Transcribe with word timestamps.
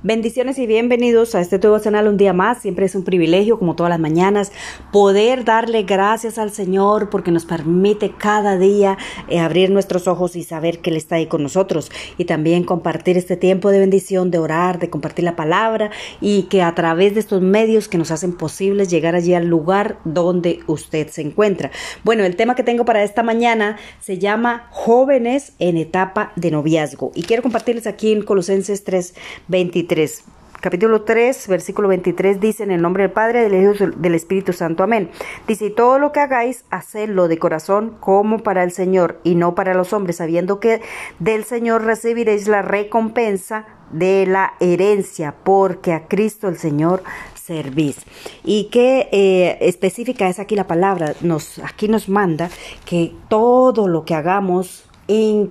Bendiciones 0.00 0.58
y 0.58 0.66
bienvenidos 0.66 1.36
a 1.36 1.40
este 1.40 1.58
devocional 1.58 2.08
un 2.08 2.16
día 2.16 2.32
más. 2.32 2.62
Siempre 2.62 2.86
es 2.86 2.96
un 2.96 3.04
privilegio, 3.04 3.56
como 3.56 3.76
todas 3.76 3.90
las 3.90 4.00
mañanas, 4.00 4.50
poder 4.90 5.44
darle 5.44 5.84
gracias 5.84 6.38
al 6.38 6.50
Señor 6.50 7.08
porque 7.08 7.30
nos 7.30 7.44
permite 7.44 8.10
cada 8.10 8.58
día 8.58 8.98
eh, 9.28 9.38
abrir 9.38 9.70
nuestros 9.70 10.08
ojos 10.08 10.34
y 10.34 10.42
saber 10.42 10.80
que 10.80 10.90
Él 10.90 10.96
está 10.96 11.16
ahí 11.16 11.26
con 11.26 11.44
nosotros. 11.44 11.92
Y 12.18 12.24
también 12.24 12.64
compartir 12.64 13.16
este 13.16 13.36
tiempo 13.36 13.70
de 13.70 13.78
bendición, 13.78 14.32
de 14.32 14.38
orar, 14.38 14.80
de 14.80 14.90
compartir 14.90 15.24
la 15.24 15.36
palabra 15.36 15.92
y 16.20 16.44
que 16.44 16.62
a 16.62 16.74
través 16.74 17.14
de 17.14 17.20
estos 17.20 17.40
medios 17.40 17.86
que 17.86 17.98
nos 17.98 18.10
hacen 18.10 18.32
posibles 18.32 18.90
llegar 18.90 19.14
allí 19.14 19.34
al 19.34 19.46
lugar 19.46 19.98
donde 20.04 20.60
usted 20.66 21.08
se 21.10 21.22
encuentra. 21.22 21.70
Bueno, 22.02 22.24
el 22.24 22.34
tema 22.34 22.56
que 22.56 22.64
tengo 22.64 22.84
para 22.84 23.04
esta 23.04 23.22
mañana 23.22 23.76
se 24.00 24.18
llama 24.18 24.66
jóvenes 24.70 25.52
en 25.60 25.76
etapa 25.76 26.32
de 26.34 26.50
noviazgo. 26.50 27.12
Y 27.14 27.22
quiero 27.22 27.44
compartirles 27.44 27.86
aquí 27.86 28.10
en 28.12 28.22
Colosenses 28.22 28.82
3, 28.82 29.14
23 29.46 29.81
Capítulo 30.62 31.02
3, 31.02 31.48
versículo 31.48 31.88
23 31.88 32.38
dice, 32.38 32.62
en 32.62 32.70
el 32.70 32.80
nombre 32.80 33.02
del 33.02 33.10
Padre, 33.10 33.48
del 33.48 33.60
Hijo 33.60 33.84
del 33.96 34.14
Espíritu 34.14 34.52
Santo, 34.52 34.84
amén. 34.84 35.10
Dice, 35.48 35.66
y 35.66 35.70
todo 35.70 35.98
lo 35.98 36.12
que 36.12 36.20
hagáis, 36.20 36.64
hacedlo 36.70 37.26
de 37.26 37.36
corazón 37.36 37.96
como 37.98 38.38
para 38.44 38.62
el 38.62 38.70
Señor 38.70 39.18
y 39.24 39.34
no 39.34 39.56
para 39.56 39.74
los 39.74 39.92
hombres, 39.92 40.18
sabiendo 40.18 40.60
que 40.60 40.80
del 41.18 41.42
Señor 41.42 41.82
recibiréis 41.82 42.46
la 42.46 42.62
recompensa 42.62 43.66
de 43.90 44.24
la 44.24 44.54
herencia, 44.60 45.34
porque 45.42 45.94
a 45.94 46.06
Cristo 46.06 46.46
el 46.46 46.58
Señor 46.58 47.02
servís. 47.34 47.96
Y 48.44 48.68
qué 48.70 49.08
eh, 49.10 49.58
específica 49.62 50.28
es 50.28 50.38
aquí 50.38 50.54
la 50.54 50.68
palabra, 50.68 51.14
nos, 51.22 51.58
aquí 51.58 51.88
nos 51.88 52.08
manda 52.08 52.50
que 52.84 53.12
todo 53.28 53.88
lo 53.88 54.04
que 54.04 54.14
hagamos, 54.14 54.84
eh, 55.08 55.48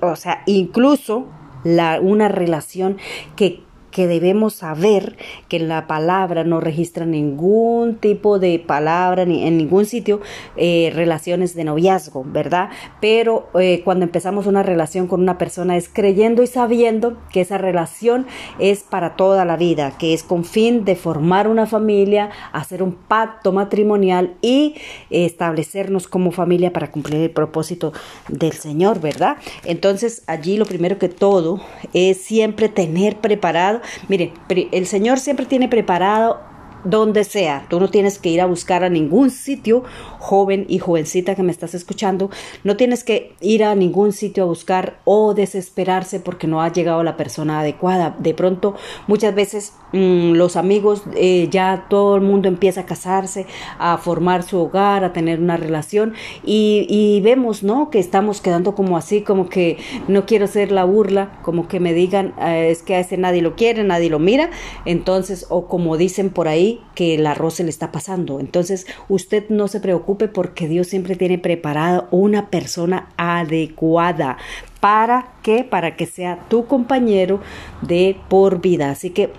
o 0.00 0.16
sea, 0.16 0.44
incluso 0.46 1.26
la, 1.64 2.00
una 2.00 2.28
relación 2.28 2.98
que 3.36 3.62
que 3.90 4.06
debemos 4.06 4.54
saber 4.54 5.16
que 5.48 5.58
la 5.58 5.86
palabra 5.86 6.44
no 6.44 6.60
registra 6.60 7.06
ningún 7.06 7.96
tipo 7.96 8.38
de 8.38 8.58
palabra 8.58 9.24
ni 9.24 9.46
en 9.46 9.58
ningún 9.58 9.86
sitio 9.86 10.20
eh, 10.56 10.90
relaciones 10.94 11.54
de 11.54 11.64
noviazgo, 11.64 12.24
¿verdad? 12.24 12.70
Pero 13.00 13.48
eh, 13.58 13.82
cuando 13.84 14.04
empezamos 14.04 14.46
una 14.46 14.62
relación 14.62 15.06
con 15.06 15.20
una 15.20 15.38
persona 15.38 15.76
es 15.76 15.88
creyendo 15.88 16.42
y 16.42 16.46
sabiendo 16.46 17.16
que 17.32 17.40
esa 17.40 17.58
relación 17.58 18.26
es 18.58 18.82
para 18.82 19.16
toda 19.16 19.44
la 19.44 19.56
vida, 19.56 19.96
que 19.98 20.14
es 20.14 20.22
con 20.22 20.44
fin 20.44 20.84
de 20.84 20.96
formar 20.96 21.48
una 21.48 21.66
familia, 21.66 22.30
hacer 22.52 22.82
un 22.82 22.92
pacto 22.92 23.52
matrimonial 23.52 24.34
y 24.40 24.74
establecernos 25.10 26.08
como 26.08 26.30
familia 26.30 26.72
para 26.72 26.90
cumplir 26.90 27.20
el 27.22 27.30
propósito 27.30 27.92
del 28.28 28.52
Señor, 28.52 29.00
¿verdad? 29.00 29.36
Entonces 29.64 30.22
allí 30.26 30.56
lo 30.56 30.66
primero 30.66 30.98
que 30.98 31.08
todo 31.08 31.60
es 31.92 32.18
siempre 32.18 32.68
tener 32.68 33.16
preparado 33.16 33.79
Mire, 34.08 34.32
el 34.72 34.86
Señor 34.86 35.18
siempre 35.18 35.46
tiene 35.46 35.68
preparado 35.68 36.49
donde 36.84 37.24
sea. 37.24 37.66
Tú 37.68 37.80
no 37.80 37.90
tienes 37.90 38.18
que 38.18 38.30
ir 38.30 38.40
a 38.40 38.46
buscar 38.46 38.84
a 38.84 38.88
ningún 38.88 39.30
sitio, 39.30 39.84
joven 40.18 40.66
y 40.68 40.78
jovencita 40.78 41.34
que 41.34 41.42
me 41.42 41.52
estás 41.52 41.74
escuchando, 41.74 42.30
no 42.64 42.76
tienes 42.76 43.04
que 43.04 43.34
ir 43.40 43.64
a 43.64 43.74
ningún 43.74 44.12
sitio 44.12 44.44
a 44.44 44.46
buscar 44.46 44.98
o 45.04 45.34
desesperarse 45.34 46.20
porque 46.20 46.46
no 46.46 46.62
ha 46.62 46.72
llegado 46.72 47.02
la 47.02 47.16
persona 47.16 47.60
adecuada. 47.60 48.14
De 48.18 48.34
pronto, 48.34 48.74
muchas 49.06 49.34
veces 49.34 49.72
mm, 49.92 50.32
los 50.32 50.56
amigos, 50.56 51.02
eh, 51.14 51.48
ya 51.50 51.86
todo 51.88 52.16
el 52.16 52.22
mundo 52.22 52.48
empieza 52.48 52.82
a 52.82 52.86
casarse, 52.86 53.46
a 53.78 53.98
formar 53.98 54.42
su 54.42 54.58
hogar, 54.58 55.04
a 55.04 55.12
tener 55.12 55.40
una 55.40 55.56
relación 55.56 56.14
y, 56.44 57.20
vemos, 57.22 57.62
¿no? 57.62 57.90
Que 57.90 57.98
estamos 57.98 58.40
quedando 58.40 58.74
como 58.74 58.96
así, 58.96 59.22
como 59.22 59.48
que 59.48 59.78
no 60.08 60.26
quiero 60.26 60.46
ser 60.46 60.72
la 60.72 60.84
burla, 60.84 61.38
como 61.42 61.68
que 61.68 61.80
me 61.80 61.92
digan, 61.92 62.34
eh, 62.40 62.68
es 62.70 62.82
que 62.82 62.94
a 62.94 63.00
ese 63.00 63.16
nadie 63.16 63.42
lo 63.42 63.56
quiere, 63.56 63.84
nadie 63.84 64.10
lo 64.10 64.18
mira, 64.18 64.50
entonces, 64.84 65.46
o 65.48 65.66
como 65.66 65.96
dicen 65.96 66.30
por 66.30 66.48
ahí, 66.48 66.69
que 66.94 67.14
el 67.14 67.26
arroz 67.26 67.54
se 67.54 67.64
le 67.64 67.70
está 67.70 67.90
pasando. 67.90 68.40
Entonces, 68.40 68.86
usted 69.08 69.48
no 69.48 69.68
se 69.68 69.80
preocupe 69.80 70.28
porque 70.28 70.68
Dios 70.68 70.86
siempre 70.86 71.16
tiene 71.16 71.38
preparada 71.38 72.08
una 72.10 72.50
persona 72.50 73.08
adecuada. 73.16 74.38
¿Para 74.80 75.32
qué? 75.42 75.64
Para 75.64 75.96
que 75.96 76.06
sea 76.06 76.46
tu 76.48 76.66
compañero 76.66 77.40
de 77.82 78.16
por 78.28 78.60
vida. 78.60 78.90
Así 78.90 79.10
que 79.10 79.30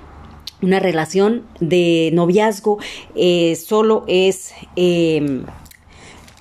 una 0.62 0.80
relación 0.80 1.44
de 1.60 2.12
noviazgo 2.14 2.78
eh, 3.16 3.56
solo 3.56 4.04
es... 4.08 4.54
Eh, 4.76 5.44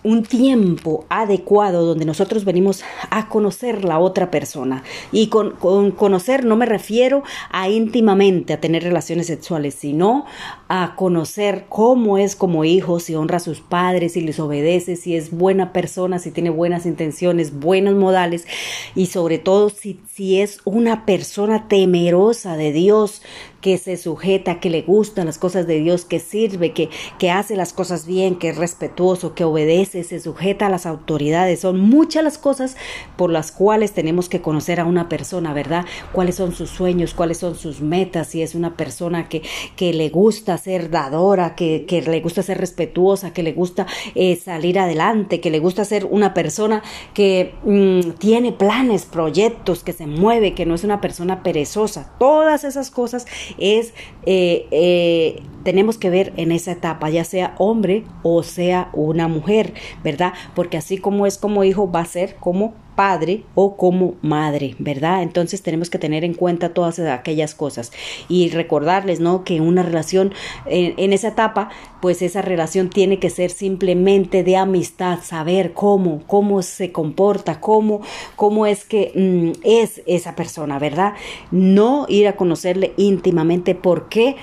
un 0.03 0.23
tiempo 0.23 1.05
adecuado 1.09 1.85
donde 1.85 2.05
nosotros 2.05 2.45
venimos 2.45 2.83
a 3.11 3.29
conocer 3.29 3.85
la 3.85 3.99
otra 3.99 4.31
persona. 4.31 4.83
Y 5.13 5.29
con, 5.29 5.53
conocer 5.93 6.45
no 6.45 6.57
me 6.57 6.67
refiero 6.67 7.23
a 7.51 7.69
íntimamente 7.69 8.53
a 8.53 8.61
tener 8.61 8.83
relaciones 8.83 9.27
sexuales, 9.27 9.75
sino 9.75 10.25
a 10.69 10.95
conocer 10.97 11.67
cómo 11.69 12.19
es 12.19 12.37
como 12.37 12.65
hijo, 12.65 13.01
si 13.01 13.15
honra 13.15 13.37
a 13.37 13.41
sus 13.41 13.61
padres, 13.61 14.13
si 14.13 14.21
les 14.21 14.39
obedece, 14.41 14.97
si 14.97 15.17
es 15.17 15.31
buena 15.31 15.73
persona, 15.73 16.19
si 16.19 16.31
tiene 16.31 16.51
buenas 16.51 16.87
intenciones, 16.87 17.59
buenos 17.59 17.95
modales 17.95 18.47
y 18.95 19.07
sobre 19.07 19.39
todo 19.39 19.71
si, 19.71 20.01
si 20.13 20.41
es 20.41 20.61
una 20.65 21.05
persona 21.05 21.69
temerosa 21.69 22.57
de 22.57 22.73
Dios, 22.73 23.23
que 23.61 23.79
se 23.79 23.97
sujeta, 23.97 24.61
que 24.61 24.71
le 24.71 24.83
gustan 24.83 25.27
las 25.27 25.39
cosas 25.39 25.67
de 25.67 25.81
Dios, 25.81 26.05
que 26.05 26.19
sirve, 26.19 26.73
que, 26.73 26.89
que 27.19 27.31
hace 27.31 27.57
las 27.57 27.73
cosas 27.73 28.07
bien, 28.07 28.37
que 28.37 28.51
es 28.51 28.57
respetuoso, 28.57 29.35
que 29.35 29.45
obedece, 29.45 30.03
se 30.05 30.21
sujeta 30.21 30.67
a 30.67 30.71
las 30.71 30.87
autoridades. 30.87 31.61
Son 31.61 31.79
muchas 31.79 32.25
las 32.25 32.39
cosas 32.39 32.77
por 33.17 33.31
las 33.31 33.53
cuales 33.53 33.93
tenemos 33.93 34.29
que 34.29 34.41
conocer 34.41 34.81
a 34.81 34.85
una 34.85 35.09
persona, 35.09 35.53
¿verdad? 35.53 35.85
Cuáles 36.13 36.37
son 36.37 36.53
sus 36.53 36.71
sueños, 36.71 37.15
cuáles 37.15 37.39
son 37.39 37.55
sus 37.55 37.81
metas, 37.81 38.29
si 38.29 38.43
es 38.43 38.55
una 38.55 38.77
persona 38.77 39.29
que, 39.29 39.43
que 39.77 39.93
le 39.93 40.09
gusta 40.09 40.57
ser 40.59 40.91
dadora, 40.91 41.55
que, 41.55 41.85
que 41.87 42.03
le 42.03 42.21
gusta 42.21 42.43
ser 42.43 42.59
respetuosa, 42.59 43.33
que 43.33 43.43
le 43.43 43.53
gusta 43.53 43.87
eh, 44.15 44.37
salir 44.37 44.79
adelante, 44.79 45.41
que 45.41 45.51
le 45.51 45.59
gusta 45.59 45.85
ser 45.85 46.07
una 46.07 46.35
persona 46.35 46.83
que 47.15 47.55
mm, 47.65 48.13
tiene 48.19 48.53
planes, 48.53 49.05
proyectos, 49.05 49.85
que 49.85 49.93
se 49.93 50.07
mueve, 50.07 50.55
que 50.55 50.67
no 50.67 50.75
es 50.75 50.85
una 50.85 51.01
persona 51.01 51.43
perezosa. 51.43 52.13
Todas 52.19 52.65
esas 52.65 52.91
cosas 52.91 53.27
es, 53.59 53.95
eh, 54.27 54.67
eh, 54.71 55.43
tenemos 55.65 55.99
que 55.99 56.11
ver 56.11 56.33
en 56.37 56.53
esa 56.53 56.73
etapa, 56.73 57.11
ya 57.11 57.25
sea 57.25 57.55
hombre 57.59 58.05
o 58.23 58.43
sea 58.43 58.91
una 58.93 59.29
mujer, 59.29 59.75
¿verdad? 60.03 60.33
Porque 60.55 60.77
así 60.77 60.99
como 60.99 61.27
es 61.27 61.39
como 61.39 61.65
hijo, 61.65 61.91
va 61.91 62.01
a 62.01 62.07
ser 62.07 62.37
como 62.37 62.75
padre 63.01 63.45
o 63.55 63.79
como 63.79 64.17
madre, 64.21 64.75
¿verdad? 64.79 65.23
Entonces 65.23 65.63
tenemos 65.63 65.89
que 65.89 65.99
tener 65.99 66.23
en 66.23 66.35
cuenta 66.35 66.75
todas 66.75 66.99
aquellas 66.99 67.55
cosas 67.55 67.93
y 68.29 68.51
recordarles, 68.51 69.21
¿no? 69.21 69.43
Que 69.43 69.63
una 69.63 69.83
relación 69.83 70.35
en, 70.67 71.15
esa 71.15 71.29
etapa, 71.29 71.71
pues 72.03 72.21
esa 72.21 72.43
relación 72.43 72.91
tiene 72.91 73.19
que 73.19 73.31
ser 73.31 73.53
simplemente 73.53 74.45
de 74.45 74.59
amistad, 74.59 75.21
saber 75.23 75.73
cómo, 75.73 76.21
cómo 76.27 76.61
se 76.61 76.93
comporta, 76.93 77.59
cómo, 77.59 78.03
cómo 78.37 78.67
es 78.67 78.85
que 78.85 79.13
mm, 79.15 79.63
es 79.65 80.03
esa 80.05 80.37
persona, 80.37 80.79
¿verdad? 80.79 81.15
No 81.51 82.05
ir 82.07 82.29
a 82.29 82.37
conocerle 82.37 82.93
íntimamente 82.99 83.75
por 83.75 84.11
qué 84.11 84.37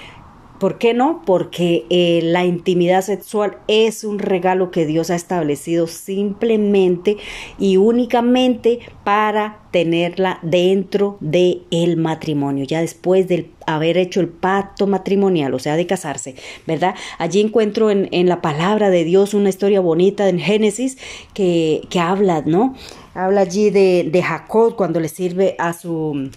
¿Por 0.59 0.79
qué 0.79 0.93
no? 0.93 1.21
Porque 1.23 1.85
eh, 1.89 2.21
la 2.23 2.43
intimidad 2.45 3.01
sexual 3.01 3.57
es 3.67 4.03
un 4.03 4.17
regalo 4.17 4.71
que 4.71 4.87
Dios 4.87 5.11
ha 5.11 5.15
establecido 5.15 5.85
simplemente 5.85 7.17
y 7.59 7.77
únicamente 7.77 8.79
para 9.03 9.59
tenerla 9.71 10.39
dentro 10.41 11.17
del 11.19 11.63
el 11.69 11.97
matrimonio, 11.97 12.65
ya 12.65 12.81
después 12.81 13.27
de 13.27 13.51
haber 13.67 13.97
hecho 13.97 14.19
el 14.19 14.29
pacto 14.29 14.87
matrimonial, 14.87 15.53
o 15.53 15.59
sea, 15.59 15.75
de 15.75 15.85
casarse, 15.85 16.35
¿verdad? 16.65 16.95
Allí 17.19 17.41
encuentro 17.41 17.91
en, 17.91 18.27
la 18.27 18.41
palabra 18.41 18.89
de 18.89 19.03
Dios 19.03 19.33
una 19.33 19.49
historia 19.49 19.79
bonita 19.79 20.27
en 20.27 20.39
Génesis 20.39 20.97
que, 21.33 21.81
que 21.89 21.99
habla, 21.99 22.41
¿no? 22.45 22.75
Habla 23.13 23.41
allí 23.41 23.69
de 23.69 24.23
Jacob 24.23 24.75
cuando 24.75 24.99
le 24.99 25.09
sirve 25.09 25.55
a 25.59 25.73
su 25.73 26.29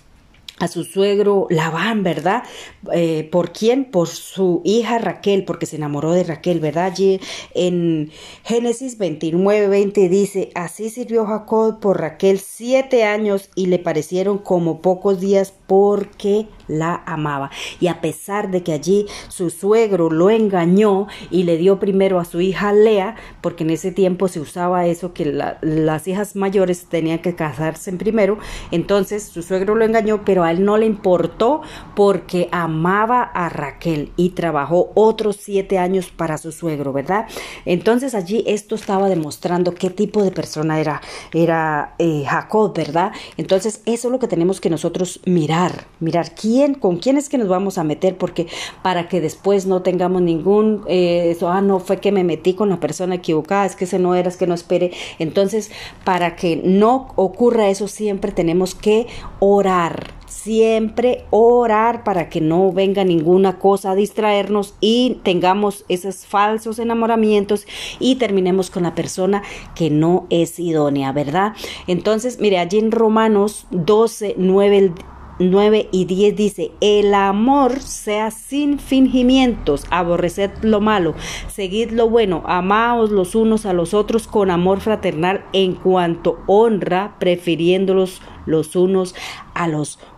a 0.61 0.69
su 0.69 0.85
suegro 0.85 1.47
Labán, 1.51 2.05
¿verdad? 2.05 2.45
Eh, 2.93 3.29
¿Por 3.33 3.53
quién? 3.53 3.87
Por 3.87 4.07
su 4.09 4.61
hija 4.65 4.99
Raquel, 4.99 5.45
porque 5.45 5.67
se 5.67 5.77
enamoró 5.77 6.13
de 6.13 6.23
Raquel, 6.23 6.61
¿verdad? 6.61 6.85
Allí 6.85 7.19
en 7.55 8.13
Génesis 8.45 8.99
29, 8.99 9.67
20 9.69 10.09
dice, 10.09 10.51
así 10.55 10.91
sirvió 10.91 11.27
Jacob 11.27 11.81
por 11.81 12.01
Raquel 12.01 12.39
siete 12.39 13.05
años 13.05 13.49
y 13.55 13.67
le 13.67 13.79
parecieron 13.79 14.39
como 14.39 14.83
pocos 14.83 15.19
días 15.19 15.53
porque 15.67 16.47
la 16.71 17.03
amaba. 17.07 17.51
Y 17.81 17.89
a 17.89 18.01
pesar 18.01 18.51
de 18.51 18.63
que 18.63 18.73
allí 18.73 19.07
su 19.29 19.51
suegro 19.51 20.11
lo 20.11 20.31
engañó 20.31 21.07
y 21.31 21.43
le 21.43 21.57
dio 21.57 21.79
primero 21.79 22.19
a 22.19 22.25
su 22.25 22.41
hija 22.41 22.73
Lea, 22.73 23.17
porque 23.41 23.65
en 23.65 23.71
ese 23.71 23.93
tiempo 23.93 24.29
se 24.29 24.41
usaba 24.41 24.87
eso 24.87 25.13
que 25.13 25.27
las 25.61 26.09
hijas 26.09 26.37
mayores 26.37 26.87
tenían 26.87 27.19
que 27.19 27.35
casarse 27.35 27.91
en 27.91 27.99
primero, 27.99 28.39
entonces 28.71 29.25
su 29.25 29.43
suegro 29.43 29.75
lo 29.75 29.85
engañó, 29.85 30.25
pero 30.25 30.45
a 30.45 30.51
él 30.51 30.65
no 30.65 30.77
le 30.77 30.87
importó 30.87 31.63
porque 31.95 32.49
amaba 32.53 33.23
a 33.23 33.49
Raquel 33.49 34.13
y 34.17 34.31
trabajó 34.31 34.93
otros 34.95 35.37
siete 35.41 35.79
años 35.79 36.11
para 36.11 36.39
su 36.39 36.53
suegro, 36.53 36.93
¿verdad? 36.93 37.27
Entonces 37.65 38.15
allí 38.15 38.45
esto 38.47 38.75
estaba 38.75 39.09
demostrando 39.09 39.75
qué 39.75 39.91
tipo 39.91 40.23
de 40.23 40.31
persona 40.31 40.81
era, 40.81 41.01
era 41.33 41.95
eh, 41.99 42.25
Jacob, 42.27 42.75
¿verdad? 42.77 43.13
Entonces 43.37 43.83
eso 43.87 44.09
es 44.09 44.13
lo 44.13 44.19
que 44.19 44.29
tenemos 44.29 44.61
que 44.61 44.71
nosotros 44.71 45.21
mirar, 45.25 45.87
mirar 45.99 46.35
quién 46.35 46.60
con 46.81 46.99
quién 46.99 47.17
es 47.17 47.29
que 47.29 47.39
nos 47.39 47.49
vamos 47.49 47.79
a 47.79 47.85
meter, 47.85 48.17
porque 48.17 48.47
para 48.83 49.09
que 49.09 49.21
después 49.21 49.67
no 49.67 49.83
tengamos 49.83 50.23
ningún, 50.23 50.85
eh, 50.87 51.31
eso, 51.31 51.49
ah, 51.49 51.61
no, 51.61 51.81
fue 51.81 51.99
que 51.99 52.13
me 52.13 52.25
metí 52.25 52.55
con 52.55 52.69
la 52.69 52.81
persona 52.81 53.17
equivocada, 53.17 53.67
es 53.67 53.77
que 53.77 53.85
ese 53.85 53.99
no 53.99 54.15
era, 54.15 54.29
es 54.29 54.37
que 54.37 54.47
no 54.47 54.55
espere. 54.55 54.93
Entonces, 55.19 55.71
para 56.05 56.37
que 56.37 56.61
no 56.63 57.09
ocurra 57.17 57.69
eso, 57.69 57.89
siempre 57.89 58.33
tenemos 58.33 58.75
que 58.75 59.07
orar 59.39 60.21
siempre 60.31 61.25
orar 61.31 62.05
para 62.05 62.29
que 62.29 62.41
no 62.41 62.73
venga 62.73 63.05
ninguna 63.05 63.59
cosa 63.59 63.91
a 63.91 63.95
distraernos 63.95 64.75
y 64.81 65.19
tengamos 65.23 65.85
esos 65.89 66.25
falsos 66.25 66.79
enamoramientos 66.79 67.67
y 67.99 68.15
terminemos 68.15 68.71
con 68.71 68.85
la 68.85 68.95
persona 68.95 69.43
que 69.75 69.91
no 69.91 70.27
es 70.31 70.59
idónea, 70.59 71.13
¿verdad? 71.13 71.55
Entonces, 71.87 72.41
mire, 72.41 72.59
allí 72.59 72.79
en 72.79 72.93
Romanos 72.93 73.67
12, 73.71 74.37
9, 74.39 74.95
9 75.41 75.89
y 75.91 76.05
10 76.05 76.37
dice, 76.37 76.71
el 76.83 77.15
amor 77.15 77.81
sea 77.81 78.31
sin 78.31 78.79
fingimientos, 78.79 79.87
aborreced 79.91 80.51
lo 80.63 80.81
malo, 80.81 81.15
seguid 81.49 81.93
lo 81.93 82.11
bueno, 82.11 82.43
amaos 82.45 83.11
los 83.11 83.35
unos 83.35 83.65
a 83.65 83.73
los 83.73 83.95
otros 83.95 84.29
con 84.29 84.51
amor 84.51 84.81
fraternal 84.81 85.45
en 85.55 85.75
cuanto 85.75 86.39
honra, 86.47 87.17
prefiriéndolos 87.19 88.21
los 88.45 88.77
unos 88.77 89.15
a 89.55 89.67
los 89.67 89.97
otros, 89.97 90.10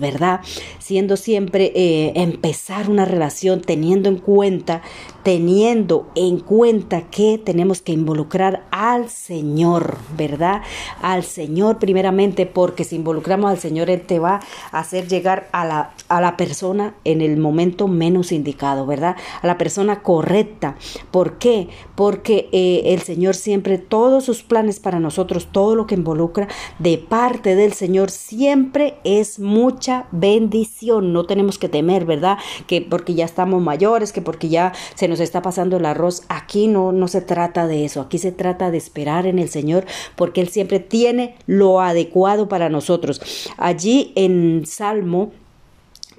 ¿verdad? 0.00 0.40
Siendo 0.78 1.16
siempre 1.16 1.72
eh, 1.74 2.12
empezar 2.16 2.88
una 2.90 3.04
relación 3.04 3.60
teniendo 3.60 4.08
en 4.08 4.18
cuenta, 4.18 4.82
teniendo 5.22 6.08
en 6.14 6.38
cuenta 6.38 7.02
que 7.10 7.38
tenemos 7.38 7.82
que 7.82 7.92
involucrar 7.92 8.66
al 8.70 9.08
Señor, 9.08 9.96
¿verdad? 10.16 10.62
Al 11.02 11.24
Señor 11.24 11.78
primeramente, 11.78 12.46
porque 12.46 12.84
si 12.84 12.96
involucramos 12.96 13.50
al 13.50 13.58
Señor, 13.58 13.90
Él 13.90 14.02
te 14.02 14.18
va 14.18 14.40
a 14.72 14.78
hacer 14.78 15.08
llegar 15.08 15.48
a 15.52 15.64
la, 15.64 15.94
a 16.08 16.20
la 16.20 16.36
persona 16.36 16.94
en 17.04 17.20
el 17.20 17.36
momento 17.36 17.88
menos 17.88 18.32
indicado, 18.32 18.86
¿verdad? 18.86 19.16
A 19.42 19.46
la 19.46 19.58
persona 19.58 20.02
correcta. 20.02 20.76
¿Por 21.10 21.38
qué? 21.38 21.68
Porque 21.94 22.48
eh, 22.52 22.82
el 22.86 23.02
Señor 23.02 23.34
siempre, 23.34 23.78
todos 23.78 24.24
sus 24.24 24.42
planes 24.42 24.80
para 24.80 25.00
nosotros, 25.00 25.48
todo 25.52 25.74
lo 25.74 25.86
que 25.86 25.94
involucra 25.94 26.48
de 26.78 26.98
parte 26.98 27.54
del 27.54 27.72
Señor, 27.72 28.10
siempre 28.10 28.96
es 29.04 29.37
mucha 29.38 30.06
bendición. 30.12 31.12
No 31.12 31.24
tenemos 31.24 31.58
que 31.58 31.68
temer, 31.68 32.04
¿verdad? 32.04 32.38
Que 32.66 32.80
porque 32.82 33.14
ya 33.14 33.24
estamos 33.24 33.62
mayores, 33.62 34.12
que 34.12 34.22
porque 34.22 34.48
ya 34.48 34.72
se 34.94 35.08
nos 35.08 35.20
está 35.20 35.42
pasando 35.42 35.76
el 35.76 35.86
arroz. 35.86 36.22
Aquí 36.28 36.66
no, 36.66 36.92
no 36.92 37.08
se 37.08 37.20
trata 37.20 37.66
de 37.66 37.84
eso. 37.84 38.00
Aquí 38.00 38.18
se 38.18 38.32
trata 38.32 38.70
de 38.70 38.78
esperar 38.78 39.26
en 39.26 39.38
el 39.38 39.48
Señor 39.48 39.84
porque 40.16 40.40
Él 40.40 40.48
siempre 40.48 40.80
tiene 40.80 41.36
lo 41.46 41.80
adecuado 41.80 42.48
para 42.48 42.68
nosotros. 42.68 43.20
Allí 43.56 44.12
en 44.14 44.64
Salmo 44.66 45.32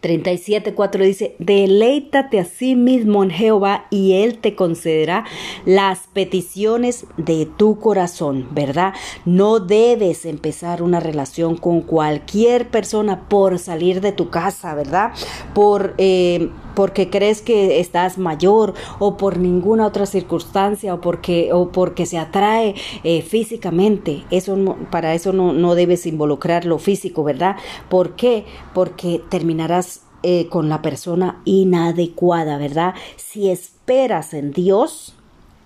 37.4 0.01 1.03
dice, 1.03 1.35
deleítate 1.39 2.39
a 2.39 2.45
sí 2.45 2.75
mismo 2.75 3.23
en 3.23 3.29
Jehová 3.31 3.85
y 3.89 4.13
Él 4.13 4.39
te 4.39 4.55
concederá 4.55 5.25
las 5.65 6.07
peticiones 6.13 7.05
de 7.17 7.45
tu 7.45 7.79
corazón, 7.79 8.47
¿verdad? 8.51 8.93
No 9.25 9.59
debes 9.59 10.25
empezar 10.25 10.81
una 10.81 10.99
relación 10.99 11.57
con 11.57 11.81
cualquier 11.81 12.69
persona 12.69 13.27
por 13.29 13.59
salir 13.59 14.01
de 14.01 14.11
tu 14.11 14.29
casa, 14.29 14.73
¿verdad? 14.75 15.11
Por... 15.53 15.95
Eh, 15.97 16.49
porque 16.75 17.09
crees 17.09 17.41
que 17.41 17.79
estás 17.79 18.17
mayor 18.17 18.73
o 18.99 19.17
por 19.17 19.37
ninguna 19.37 19.85
otra 19.85 20.05
circunstancia 20.05 20.93
o 20.93 21.01
porque, 21.01 21.51
o 21.53 21.71
porque 21.71 22.05
se 22.05 22.17
atrae 22.17 22.75
eh, 23.03 23.21
físicamente. 23.21 24.23
Eso 24.31 24.57
para 24.91 25.13
eso 25.13 25.33
no, 25.33 25.53
no 25.53 25.75
debes 25.75 26.05
involucrar 26.05 26.65
lo 26.65 26.79
físico, 26.79 27.23
¿verdad? 27.23 27.55
¿Por 27.89 28.15
qué? 28.15 28.45
Porque 28.73 29.21
terminarás 29.29 30.03
eh, 30.21 30.47
con 30.49 30.67
la 30.67 30.81
persona 30.81 31.41
inadecuada, 31.45 32.57
¿verdad? 32.57 32.93
Si 33.15 33.49
esperas 33.49 34.33
en 34.33 34.51
Dios, 34.51 35.15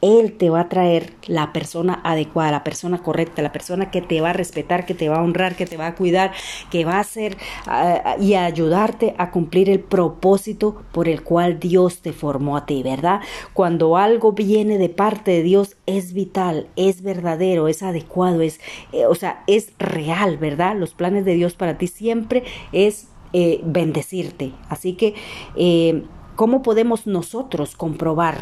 él 0.04 0.34
te 0.34 0.50
va 0.50 0.60
a 0.60 0.70
traer 0.70 1.14
la 1.28 1.54
persona 1.54 2.02
adecuada, 2.04 2.52
la 2.52 2.64
persona 2.66 3.02
correcta, 3.02 3.42
la 3.42 3.54
persona 3.54 3.90
que 3.90 4.02
te 4.02 4.20
va 4.20 4.32
a 4.32 4.34
respetar, 4.34 4.86
que 4.86 4.94
te 4.94 5.08
va 5.08 5.18
a 5.18 5.24
honrar, 5.24 5.56
que 5.56 5.66
te 5.66 5.78
va 5.78 5.88
a 5.88 5.96
cuidar, 5.96 6.34
que 6.70 6.84
va 6.84 6.96
a 6.96 7.00
hacer 7.00 7.38
ah, 7.68 8.18
y 8.20 8.34
a 8.34 8.44
ayudarte 8.44 9.16
a 9.18 9.32
cumplir 9.32 9.70
el 9.70 9.80
propósito 9.80 10.84
por 10.92 11.08
el 11.08 11.24
cual 11.24 11.58
Dios 11.58 12.02
te 12.02 12.12
formó 12.12 12.58
a 12.58 12.66
ti, 12.66 12.84
¿verdad? 12.84 13.22
Cuando 13.54 13.96
algo 13.96 14.34
viene 14.34 14.78
de 14.78 14.90
parte 14.90 15.32
de 15.32 15.44
Dios 15.44 15.78
es 15.86 16.14
vital, 16.14 16.68
es 16.76 17.02
verdadero, 17.02 17.70
es 17.70 17.82
adecuado, 17.82 18.42
es, 18.42 18.60
eh, 18.92 19.06
o 19.06 19.16
sea, 19.16 19.44
es 19.48 19.72
real, 19.80 20.38
¿verdad? 20.38 20.76
Los 20.76 20.94
planes 20.94 21.24
de 21.24 21.36
Dios 21.36 21.54
para 21.54 21.78
ti 21.78 21.88
siempre 21.88 22.44
es 22.74 23.08
eh, 23.32 23.62
bendecirte. 23.64 24.52
Así 24.68 24.94
que, 24.94 25.16
eh, 25.56 26.04
¿cómo 26.36 26.62
podemos 26.62 27.08
nosotros 27.08 27.78
comprobar? 27.78 28.38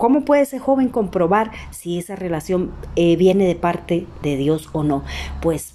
¿Cómo 0.00 0.24
puede 0.24 0.42
ese 0.42 0.58
joven 0.58 0.88
comprobar 0.88 1.50
si 1.70 1.98
esa 1.98 2.16
relación 2.16 2.72
eh, 2.96 3.16
viene 3.16 3.44
de 3.44 3.54
parte 3.54 4.06
de 4.22 4.36
Dios 4.38 4.70
o 4.72 4.82
no? 4.82 5.04
Pues 5.42 5.74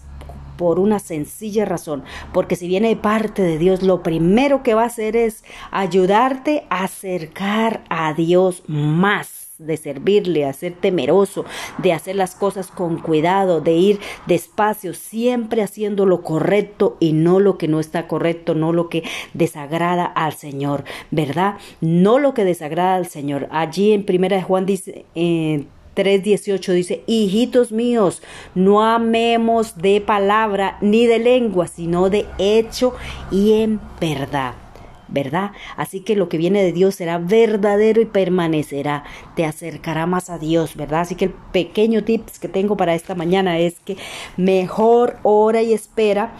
por 0.58 0.80
una 0.80 0.98
sencilla 0.98 1.64
razón, 1.64 2.04
porque 2.34 2.56
si 2.56 2.68
viene 2.68 2.88
de 2.88 2.96
parte 2.96 3.44
de 3.44 3.60
Dios, 3.60 3.84
lo 3.84 4.02
primero 4.02 4.64
que 4.64 4.74
va 4.74 4.82
a 4.82 4.88
hacer 4.88 5.16
es 5.16 5.44
ayudarte 5.70 6.66
a 6.72 6.86
acercar 6.86 7.84
a 7.90 8.14
Dios 8.14 8.64
más 8.66 9.35
de 9.58 9.78
servirle, 9.78 10.46
a 10.46 10.54
ser 10.54 10.74
temeroso, 10.74 11.46
de 11.78 11.94
hacer 11.94 12.16
las 12.16 12.36
cosas 12.36 12.68
con 12.68 13.00
cuidado, 13.00 13.62
de 13.62 13.74
ir 13.74 14.00
despacio, 14.28 14.94
siempre 14.94 15.62
haciendo 15.62 16.06
lo 16.06 16.22
correcto 16.22 16.98
y 17.00 17.14
no 17.14 17.40
lo 17.40 17.58
que 17.58 17.68
no 17.68 17.80
está 17.80 18.08
correcto, 18.08 18.56
no 18.56 18.74
lo 18.74 18.90
que 18.90 19.04
desagrada 19.34 20.06
al 20.06 20.34
Señor, 20.34 20.84
¿verdad? 21.12 21.56
No 21.82 22.20
lo 22.20 22.34
que 22.34 22.46
desagrada 22.46 22.96
al 22.96 23.08
Señor. 23.08 23.48
Allí 23.52 23.94
en 23.94 24.06
primera 24.06 24.38
de 24.38 24.44
Juan 24.44 24.66
dice, 24.66 25.06
3.18 25.16 26.74
dice, 26.74 27.04
hijitos 27.08 27.72
míos, 27.72 28.22
no 28.54 28.84
amemos 28.84 29.78
de 29.78 30.02
palabra 30.02 30.78
ni 30.82 31.08
de 31.08 31.20
lengua, 31.20 31.68
sino 31.68 32.10
de 32.10 32.26
hecho 32.38 32.94
y 33.32 33.54
en 33.62 33.80
verdad. 34.00 34.65
¿Verdad? 35.08 35.52
Así 35.78 36.02
que 36.02 36.16
lo 36.16 36.30
que 36.30 36.38
viene 36.38 36.64
de 36.64 36.72
Dios 36.72 36.96
será 36.96 37.18
verdadero 37.18 38.02
y 38.02 38.06
permanecerá, 38.06 39.04
te 39.36 39.46
acercará 39.46 40.06
más 40.06 40.30
a 40.30 40.38
Dios, 40.38 40.76
¿verdad? 40.76 41.02
Así 41.02 41.16
que 41.16 41.26
el 41.26 41.34
pequeño 41.52 42.04
tips 42.04 42.40
que 42.40 42.48
tengo 42.48 42.78
para 42.78 42.96
esta 42.96 43.16
mañana 43.16 43.60
es 43.60 43.80
que 43.80 43.98
mejor 44.38 45.18
ora 45.24 45.62
y 45.62 45.74
espera, 45.74 46.34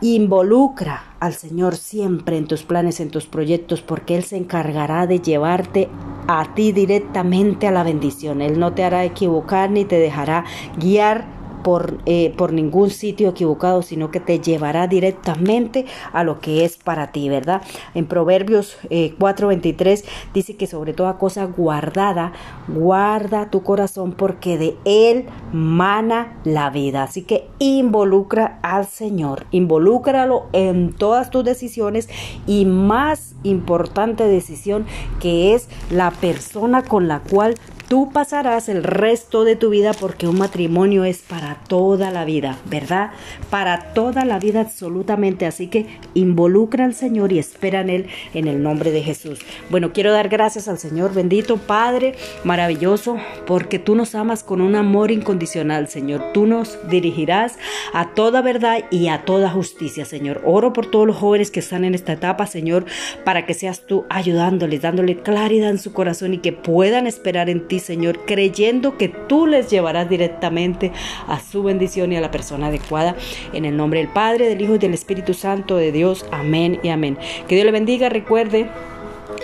involucra 0.00 1.04
al 1.20 1.32
Señor 1.32 1.76
siempre 1.76 2.36
en 2.36 2.46
tus 2.46 2.62
planes, 2.62 3.00
en 3.00 3.10
tus 3.10 3.26
proyectos, 3.26 3.80
porque 3.80 4.16
Él 4.16 4.24
se 4.24 4.36
encargará 4.36 5.06
de 5.06 5.20
llevarte 5.20 5.88
a 6.28 6.54
ti 6.54 6.72
directamente 6.72 7.66
a 7.66 7.70
la 7.70 7.82
bendición. 7.82 8.42
Él 8.42 8.58
no 8.58 8.74
te 8.74 8.84
hará 8.84 9.04
equivocar 9.04 9.70
ni 9.70 9.84
te 9.84 9.98
dejará 9.98 10.44
guiar 10.76 11.35
por, 11.66 11.98
eh, 12.06 12.32
por 12.36 12.52
ningún 12.52 12.90
sitio 12.90 13.30
equivocado, 13.30 13.82
sino 13.82 14.12
que 14.12 14.20
te 14.20 14.38
llevará 14.38 14.86
directamente 14.86 15.84
a 16.12 16.22
lo 16.22 16.38
que 16.38 16.64
es 16.64 16.76
para 16.76 17.10
ti, 17.10 17.28
¿verdad? 17.28 17.60
En 17.96 18.06
Proverbios 18.06 18.78
4:23 18.88 20.04
eh, 20.04 20.08
dice 20.32 20.54
que 20.54 20.68
sobre 20.68 20.92
toda 20.92 21.18
cosa 21.18 21.44
guardada, 21.46 22.30
guarda 22.68 23.50
tu 23.50 23.64
corazón 23.64 24.12
porque 24.12 24.58
de 24.58 24.76
él 24.84 25.26
mana 25.52 26.38
la 26.44 26.70
vida. 26.70 27.02
Así 27.02 27.22
que 27.22 27.48
involucra 27.58 28.60
al 28.62 28.86
Señor, 28.86 29.46
involúcralo 29.50 30.46
en 30.52 30.92
todas 30.92 31.30
tus 31.30 31.42
decisiones 31.42 32.08
y 32.46 32.64
más 32.64 33.34
importante 33.42 34.22
decisión 34.28 34.86
que 35.18 35.54
es 35.54 35.68
la 35.90 36.12
persona 36.12 36.84
con 36.84 37.08
la 37.08 37.22
cual 37.22 37.56
Tú 37.88 38.10
pasarás 38.12 38.68
el 38.68 38.82
resto 38.82 39.44
de 39.44 39.54
tu 39.54 39.70
vida 39.70 39.92
porque 39.92 40.26
un 40.26 40.38
matrimonio 40.38 41.04
es 41.04 41.18
para 41.18 41.60
toda 41.68 42.10
la 42.10 42.24
vida, 42.24 42.58
¿verdad? 42.64 43.12
Para 43.48 43.92
toda 43.94 44.24
la 44.24 44.40
vida 44.40 44.60
absolutamente. 44.62 45.46
Así 45.46 45.68
que 45.68 45.86
involucra 46.14 46.84
al 46.84 46.94
Señor 46.94 47.32
y 47.32 47.38
espera 47.38 47.82
en 47.82 47.90
Él 47.90 48.06
en 48.34 48.48
el 48.48 48.60
nombre 48.60 48.90
de 48.90 49.04
Jesús. 49.04 49.38
Bueno, 49.70 49.92
quiero 49.92 50.10
dar 50.10 50.28
gracias 50.28 50.66
al 50.66 50.78
Señor 50.78 51.14
bendito, 51.14 51.58
Padre, 51.58 52.16
maravilloso, 52.42 53.18
porque 53.46 53.78
tú 53.78 53.94
nos 53.94 54.16
amas 54.16 54.42
con 54.42 54.60
un 54.60 54.74
amor 54.74 55.12
incondicional, 55.12 55.86
Señor. 55.86 56.32
Tú 56.34 56.46
nos 56.46 56.76
dirigirás 56.88 57.56
a 57.92 58.14
toda 58.14 58.42
verdad 58.42 58.84
y 58.90 59.06
a 59.06 59.24
toda 59.24 59.48
justicia, 59.48 60.04
Señor. 60.04 60.42
Oro 60.44 60.72
por 60.72 60.90
todos 60.90 61.06
los 61.06 61.16
jóvenes 61.16 61.52
que 61.52 61.60
están 61.60 61.84
en 61.84 61.94
esta 61.94 62.14
etapa, 62.14 62.48
Señor, 62.48 62.84
para 63.24 63.46
que 63.46 63.54
seas 63.54 63.86
tú 63.86 64.06
ayudándoles, 64.10 64.82
dándole 64.82 65.22
claridad 65.22 65.70
en 65.70 65.78
su 65.78 65.92
corazón 65.92 66.34
y 66.34 66.38
que 66.38 66.52
puedan 66.52 67.06
esperar 67.06 67.48
en 67.48 67.68
ti 67.68 67.75
Señor, 67.80 68.20
creyendo 68.26 68.96
que 68.96 69.08
tú 69.08 69.46
les 69.46 69.70
llevarás 69.70 70.08
directamente 70.08 70.92
a 71.26 71.40
su 71.40 71.62
bendición 71.62 72.12
y 72.12 72.16
a 72.16 72.20
la 72.20 72.30
persona 72.30 72.68
adecuada. 72.68 73.16
En 73.52 73.64
el 73.64 73.76
nombre 73.76 74.00
del 74.00 74.08
Padre, 74.08 74.48
del 74.48 74.60
Hijo 74.60 74.74
y 74.76 74.78
del 74.78 74.94
Espíritu 74.94 75.34
Santo 75.34 75.76
de 75.76 75.92
Dios. 75.92 76.26
Amén 76.30 76.78
y 76.82 76.88
amén. 76.88 77.18
Que 77.48 77.54
Dios 77.54 77.64
le 77.64 77.72
bendiga. 77.72 78.08
Recuerde 78.08 78.68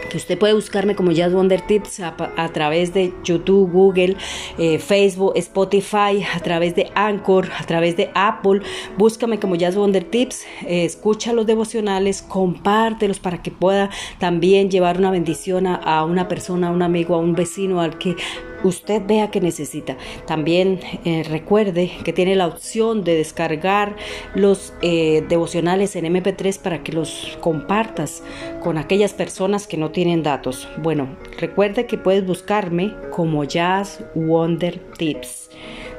que 0.09 0.17
usted 0.17 0.39
puede 0.39 0.55
buscarme 0.55 0.95
como 0.95 1.13
Jazz 1.13 1.33
Wonder 1.33 1.61
Tips 1.61 2.01
a, 2.01 2.49
través 2.53 2.93
de 2.93 3.13
YouTube, 3.25 3.71
Google, 3.71 4.17
eh, 4.59 4.79
Facebook, 4.79 5.33
Spotify, 5.37 6.25
a 6.35 6.41
través 6.41 6.75
de 6.75 6.91
Anchor, 6.95 7.49
a 7.59 7.65
través 7.65 7.97
de 7.97 8.11
Apple. 8.15 8.61
Búscame 8.99 9.39
como 9.39 9.55
Jazz 9.55 9.77
Wonder 9.77 10.05
Tips, 10.05 10.45
eh, 10.67 10.85
escucha 10.85 11.33
los 11.33 11.47
devocionales, 11.47 12.23
compártelos 12.23 13.21
para 13.21 13.43
que 13.43 13.51
pueda 13.51 13.91
también 14.19 14.71
llevar 14.71 14.99
una 14.99 15.11
bendición 15.11 15.67
a, 15.67 16.05
una 16.05 16.29
persona, 16.29 16.69
a 16.69 16.71
un 16.73 16.83
amigo, 16.83 17.15
a 17.15 17.19
un 17.19 17.35
vecino, 17.35 17.81
al 17.81 17.99
que 17.99 18.17
usted 18.65 19.03
vea 19.05 19.31
que 19.31 19.41
necesita. 19.41 19.97
También 20.27 20.81
eh, 21.05 21.25
recuerde 21.29 21.91
que 22.05 22.13
tiene 22.13 22.37
la 22.37 22.47
opción 22.47 23.03
de 23.03 23.17
descargar 23.17 23.97
los 24.35 24.73
devocionales 24.83 25.97
en 25.97 26.05
MP3 26.05 26.61
para 26.61 26.83
que 26.83 26.93
los 26.93 27.37
compartas 27.41 28.23
con 28.63 28.79
aquellas 28.79 29.13
personas 29.15 29.67
que 29.67 29.77
no 29.77 29.91
tienen 29.93 30.23
datos. 30.23 30.69
Bueno, 30.79 31.17
recuerde 31.39 31.87
que 31.87 31.99
puedes 31.99 32.27
buscarme 32.27 32.95
como 33.11 33.45
Jazz 33.45 34.05
Wonder 34.15 34.79
Tips. 34.99 35.51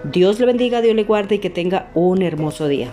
Dios 0.03 0.39
le 0.39 0.45
bendiga, 0.45 0.81
Dios 0.81 0.95
le 0.95 1.03
guarde 1.03 1.35
y 1.35 1.39
que 1.39 1.49
tenga 1.49 1.89
un 1.93 2.21
hermoso 2.21 2.67
día. 2.67 2.91